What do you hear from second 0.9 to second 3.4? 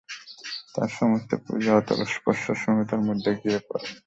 সমস্ত পূজা অতলস্পর্শ শূন্যতার মধ্যে